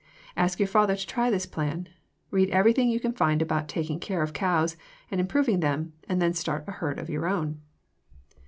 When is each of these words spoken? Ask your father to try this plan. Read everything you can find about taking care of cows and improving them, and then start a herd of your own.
Ask 0.35 0.57
your 0.59 0.67
father 0.67 0.95
to 0.95 1.05
try 1.05 1.29
this 1.29 1.45
plan. 1.45 1.87
Read 2.31 2.49
everything 2.49 2.89
you 2.89 2.99
can 2.99 3.13
find 3.13 3.39
about 3.39 3.67
taking 3.67 3.99
care 3.99 4.23
of 4.23 4.33
cows 4.33 4.75
and 5.11 5.21
improving 5.21 5.59
them, 5.59 5.93
and 6.09 6.19
then 6.19 6.33
start 6.33 6.63
a 6.65 6.71
herd 6.71 6.97
of 6.97 7.07
your 7.11 7.27
own. 7.27 7.61